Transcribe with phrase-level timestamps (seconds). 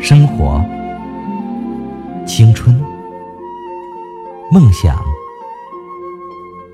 [0.00, 0.64] 生活、
[2.26, 2.74] 青春、
[4.50, 5.02] 梦想，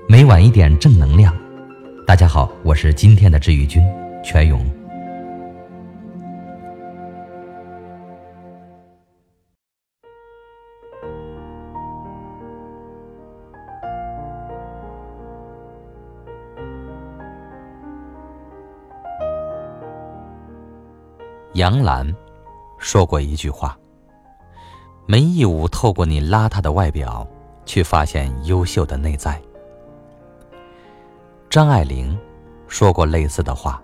[0.07, 1.33] 每晚一点正能量。
[2.05, 3.81] 大家好，我是今天的治愈君
[4.23, 4.82] 全勇。
[21.63, 22.13] 杨澜
[22.77, 23.77] 说过一句话
[25.07, 27.25] ：“没义务透过你邋遢的外表
[27.63, 29.41] 去发现优秀的内在。”
[31.49, 32.19] 张爱玲
[32.67, 33.81] 说过类似的话：“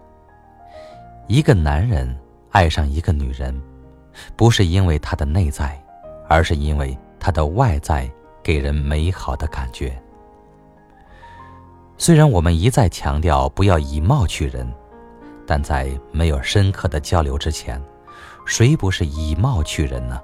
[1.28, 2.14] 一个男人
[2.50, 3.58] 爱上一个女人，
[4.36, 5.82] 不是因为她的内在，
[6.28, 8.12] 而是因为她的外在
[8.44, 9.98] 给人美好的感觉。”
[11.98, 14.70] 虽然我们一再强调不要以貌取人。
[15.50, 17.82] 但在没有深刻的交流之前，
[18.46, 20.22] 谁不是以貌取人呢？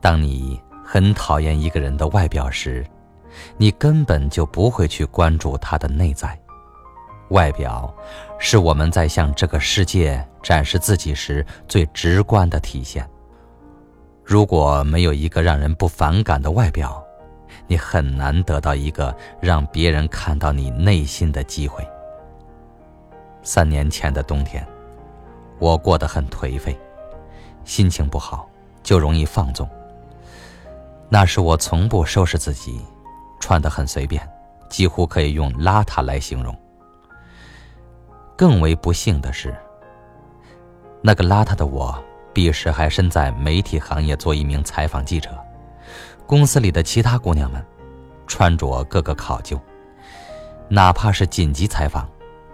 [0.00, 2.82] 当你很讨厌一个人的外表时，
[3.58, 6.40] 你根本就不会去关注他的内在。
[7.28, 7.94] 外表
[8.38, 13.06] 是我们在向这个世界展示自己时最直观的体现。
[14.24, 17.04] 如果没有一个让人不反感的外表，
[17.66, 21.86] 你很难得到一个让别人看到你内心的机会。
[23.46, 24.66] 三年前的冬天，
[25.60, 26.76] 我过得很颓废，
[27.64, 28.50] 心情不好
[28.82, 29.68] 就容易放纵。
[31.08, 32.84] 那时我从不收拾自己，
[33.38, 34.28] 穿得很随便，
[34.68, 36.52] 几乎可以用邋遢来形容。
[38.36, 39.54] 更为不幸的是，
[41.00, 41.96] 那个邋遢的我，
[42.32, 45.30] 彼时还身在媒体行业做一名采访记者，
[46.26, 47.64] 公司里的其他姑娘们，
[48.26, 49.56] 穿着个个考究，
[50.68, 52.04] 哪怕是紧急采访。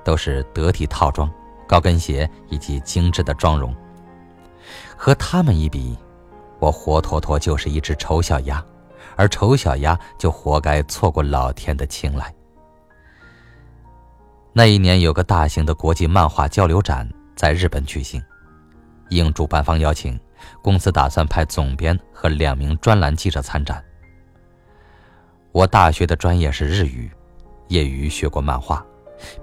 [0.04, 1.30] 都是得体套装、
[1.66, 3.74] 高跟鞋以及精致的妆容。
[4.96, 5.96] 和他们一比，
[6.58, 8.64] 我活脱脱就是一只丑小鸭，
[9.16, 12.32] 而丑小鸭就活该错过老天的青睐。
[14.52, 18.22] 那一年有个大型的国际漫画交流展在日本举行，
[19.08, 20.18] 应主办方邀请，
[20.60, 23.82] 公司打算派总编和两名专栏记者参展。
[25.50, 27.10] 我大学的专业是日语，
[27.68, 28.84] 业余学过漫画。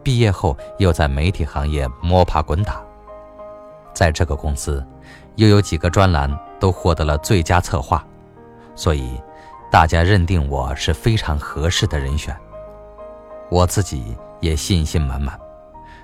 [0.03, 2.81] 毕业后又在媒体行业摸爬滚打，
[3.94, 4.85] 在这个公司，
[5.35, 8.06] 又有几个专栏都获得了最佳策划，
[8.75, 9.22] 所以
[9.72, 12.35] 大家认定我是非常合适的人选。
[13.50, 15.40] 我自己也信心满满，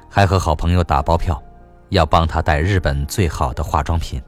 [0.09, 1.42] 还和好朋友打包票，
[1.90, 4.22] 要帮他带日本最好的化妆品。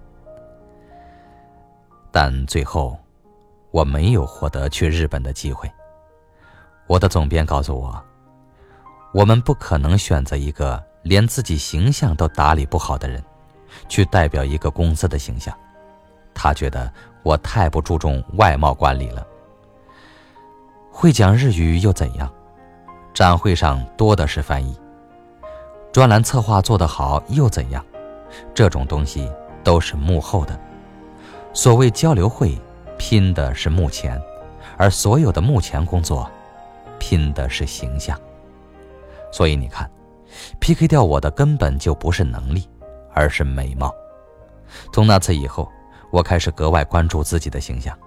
[2.12, 2.98] 但最后，
[3.72, 5.72] 我没有获得去日本的机会。
[6.88, 8.04] 我的总编告诉我。
[9.14, 13.24] 我们不可能选择一个连自己形象都打理不好的人，
[13.88, 15.56] 去代表一个公司的形象。
[16.34, 16.92] 他觉得
[17.24, 19.26] 我太不注重外貌管理了。
[20.92, 22.32] 会讲日语又怎样？
[23.14, 24.78] 展会上多的是翻译。
[25.92, 27.84] 专栏策划做得好又怎样？
[28.54, 29.32] 这种东西
[29.64, 30.60] 都是幕后的。
[31.54, 32.56] 所谓交流会，
[33.00, 34.22] 拼的是幕前，
[34.78, 36.30] 而所有的幕前工作，
[37.00, 38.20] 拼的是形象。
[39.32, 39.90] 所以你看
[40.60, 42.68] ，PK 掉我的根本就不是能力，
[43.14, 43.94] 而是美貌。
[44.92, 45.72] 从那次以后，
[46.12, 47.98] 我开始格外关注自己的形象。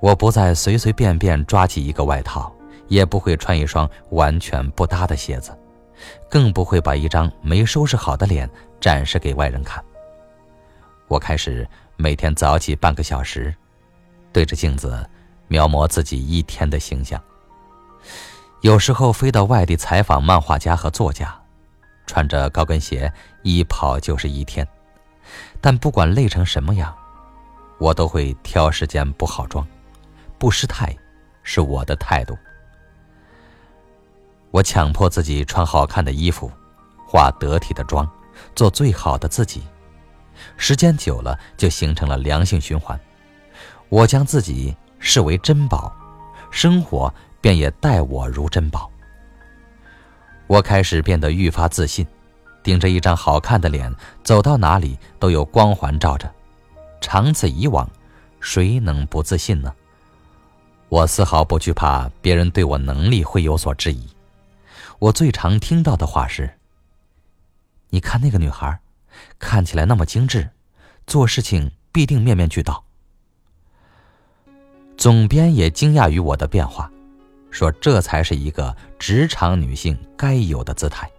[0.00, 2.52] 我不再随随便便抓起一个外套，
[2.88, 5.56] 也不会穿一双完全不搭的鞋子，
[6.30, 8.48] 更不会把一张没收拾好的脸
[8.80, 9.84] 展示给外人看。
[11.06, 13.54] 我开始每天早起半个小时，
[14.32, 15.06] 对着镜子
[15.48, 17.20] 描摹自己一天的形象。
[18.62, 21.34] 有时候飞到外地采访漫画家和作家，
[22.06, 23.10] 穿着高跟鞋
[23.42, 24.66] 一跑就是一天。
[25.62, 26.94] 但不管累成什么样，
[27.78, 29.66] 我都会挑时间补好妆，
[30.38, 30.94] 不失态，
[31.42, 32.36] 是我的态度。
[34.50, 36.52] 我强迫自己穿好看的衣服，
[37.06, 38.06] 化得体的妆，
[38.54, 39.62] 做最好的自己。
[40.58, 42.98] 时间久了，就形成了良性循环。
[43.88, 45.90] 我将自己视为珍宝，
[46.50, 47.10] 生活。
[47.40, 48.90] 便也待我如珍宝。
[50.46, 52.06] 我开始变得愈发自信，
[52.62, 56.32] 顶着一张好看的脸，走到哪里都有光环照着。
[57.00, 57.88] 长此以往，
[58.40, 59.72] 谁能不自信呢？
[60.88, 64.08] 我丝毫不惧怕别人对我能力会有所质疑。
[64.98, 66.58] 我最常听到的话是
[67.90, 68.80] ：“你看那个女孩，
[69.38, 70.50] 看起来那么精致，
[71.06, 72.84] 做事情必定面面俱到。”
[74.98, 76.90] 总编也惊讶于我的变化。
[77.50, 81.10] 说这才是一个职场女性该有的姿态。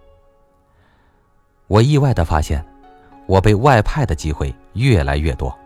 [1.66, 2.64] 我意外的发现，
[3.26, 5.56] 我被外派的机会越来越多。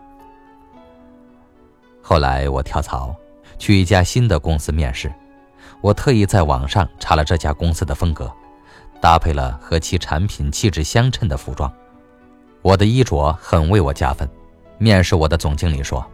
[2.01, 3.15] 后来我跳槽，
[3.57, 5.11] 去一家新的公司面试。
[5.81, 8.31] 我特意在网上查了这家公司的风格，
[9.01, 11.71] 搭配了和其产品气质相称的服装。
[12.61, 14.27] 我的衣着很为我加分。
[14.79, 16.05] 面试我的总经理说：“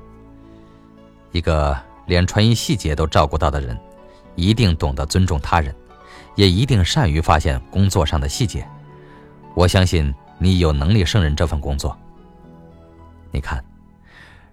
[1.31, 3.77] 一个连穿衣细节都照顾到的人，
[4.35, 5.73] 一定懂得尊重他人，
[6.35, 8.67] 也一定善于发现工作上的细节。
[9.55, 11.97] 我相信你有能力胜任这份工作。”
[13.31, 13.63] 你看，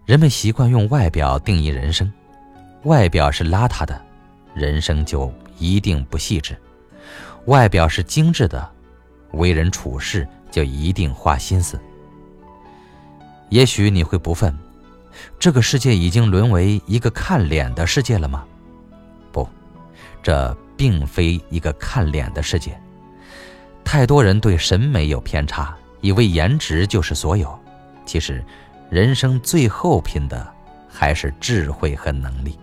[0.04, 2.10] 人们习惯用外表定义人生，
[2.84, 4.00] 外表是邋遢的。
[4.52, 6.60] 人生就一定不细致，
[7.44, 8.68] 外表是精致的，
[9.32, 11.80] 为人处事就一定花心思。
[13.48, 14.52] 也许你会不忿，
[15.38, 18.44] 这个世界已经沦为一个看脸的世界了吗？
[20.22, 22.78] 这并非一个看脸的世界。
[23.84, 27.58] 太多人对审美有偏差，以为颜值就是所有。
[28.06, 28.44] 其实，
[28.90, 30.46] 人生最后拼的
[30.88, 32.58] 还是智慧和能力。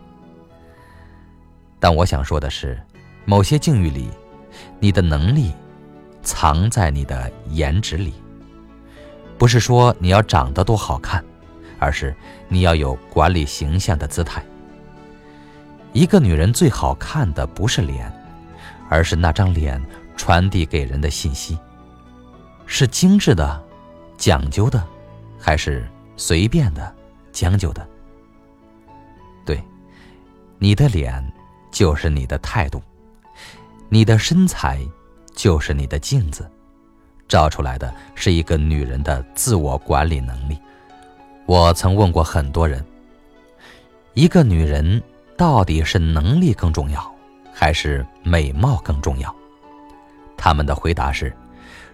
[1.80, 2.82] 但我想说的是，
[3.26, 4.10] 某些境遇里，
[4.80, 5.54] 你的能力
[6.22, 8.14] 藏在你的颜值里。
[9.38, 11.24] 不是说你要长得多好看，
[11.78, 12.16] 而是
[12.48, 14.44] 你要有管理形象的姿态。
[15.98, 18.14] 一个女人最好看的不是脸，
[18.88, 19.84] 而是那张脸
[20.16, 21.58] 传递给人的信息。
[22.68, 23.60] 是精致的、
[24.16, 24.86] 讲究的，
[25.40, 26.96] 还是随便的、
[27.32, 27.84] 将就的？
[29.44, 29.60] 对，
[30.60, 31.34] 你的脸。
[31.70, 32.82] 就是你的态度，
[33.90, 34.80] 你的身材
[35.36, 36.50] 就是你的镜子，
[37.28, 40.58] 照出来的是一个女人的自我管理能力。
[41.46, 42.84] 我曾问过很多人，
[44.14, 45.04] 一个女人
[45.38, 47.16] 到底是能力更重要，
[47.54, 49.34] 还是美貌更重要？
[50.36, 51.32] 他们的回答是：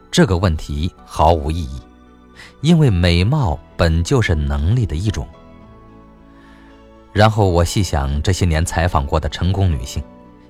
[0.10, 1.82] 这个问题毫无意义，
[2.62, 5.28] 因为美貌本就是能力的一种。
[7.12, 10.02] 然后我细想这些年采访过的成功女性，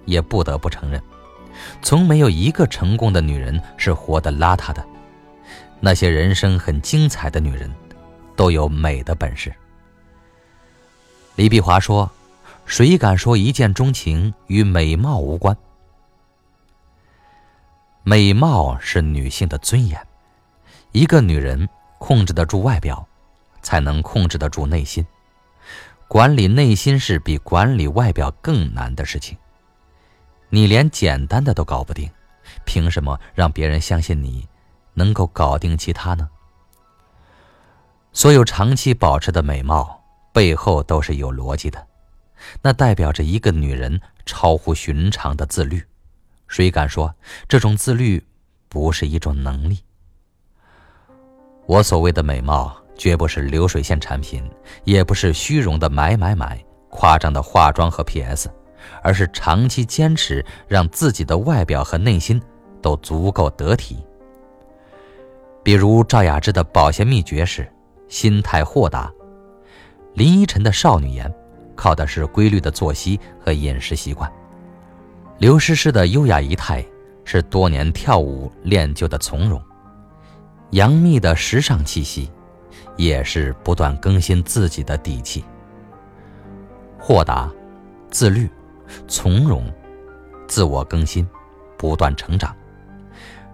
[0.06, 1.01] 也不得不承认，
[1.81, 4.86] 从没有一个成功的女人是活得邋遢的。
[5.80, 7.69] 那些人生很精彩的女人，
[8.36, 9.54] 都有美的本事。
[11.36, 12.10] 李碧华说
[12.65, 15.56] ：“谁敢说一见钟情与美貌无关？
[18.04, 20.00] 美貌是女性的尊严。
[20.92, 21.68] 一个女人
[21.98, 23.07] 控制得住外表，
[23.62, 25.06] 才能控制得住内心。”
[26.07, 29.36] 管理内心是比管理外表更难的事情。
[30.50, 32.07] 你连简单的都搞不定，
[32.66, 34.48] 凭什么让别人相信你
[34.94, 36.30] 能够搞定其他呢？
[38.12, 41.88] 所有长期保持的美貌背后都是有逻辑的，
[42.62, 45.81] 那代表着一个女人超乎寻常的自律。
[46.48, 47.13] 谁敢说
[47.48, 48.24] 这种自律
[48.69, 49.80] 不是一种能力？
[51.66, 52.78] 我所谓的美貌。
[52.95, 54.48] 绝不是流水线产品，
[54.84, 58.51] 也不是虚荣的买买买、夸张的化妆和 PS，
[59.01, 62.40] 而是长期坚持让自己的外表和内心
[62.84, 63.98] 都足够得体。
[65.63, 67.68] 比如赵雅芝的保鲜秘诀是
[68.07, 69.12] 心态豁达，
[70.13, 71.34] 林依晨的少女颜
[71.75, 74.31] 靠的是规律的作息和饮食习惯，
[75.40, 76.86] 刘诗诗的优雅仪态
[77.24, 79.62] 是多年跳舞练就的从容，
[80.72, 82.31] 杨幂的时尚气息。
[82.95, 85.44] 也是不断更新自己的底气。
[87.00, 87.52] 豁达、
[88.12, 88.47] 自律、
[89.07, 89.71] 从容、
[90.47, 91.28] 自我更新、
[91.76, 92.56] 不断成长，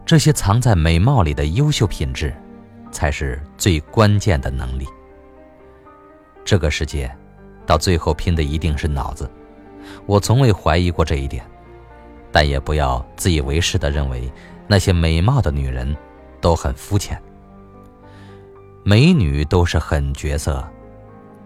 [0.06, 2.34] 这些藏在美貌里的优秀品质，
[2.92, 4.86] 才是最关键的能力。
[6.44, 7.10] 这个世界，
[7.70, 9.30] 到最后拼的一定是脑子。
[10.08, 11.46] 我从未怀疑过这一点，
[12.32, 14.28] 但也不要自以为是的认为
[14.68, 15.96] 那些美貌的女人
[16.42, 17.22] 都很肤浅。
[18.84, 20.68] 美女都是狠角色，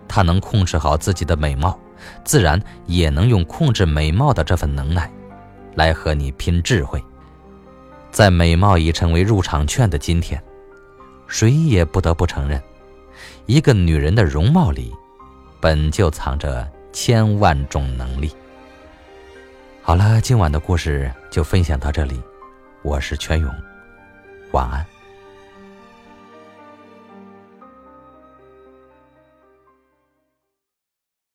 [0.08, 1.78] 她能控制好自己的美貌，
[2.24, 5.12] 自然也能用控制美貌的这份能耐，
[5.76, 7.04] 来和你拼智慧。
[8.12, 10.42] 在美貌已成为入场券的今天，
[11.28, 12.64] 谁也不得不承认，
[13.46, 14.94] 一个女人的容貌里，
[15.64, 18.30] 本就藏着千万种能力。
[19.82, 22.22] 好了，今晚的故事就分享到这里，
[22.82, 23.50] 我是全勇，
[24.52, 24.86] 晚安。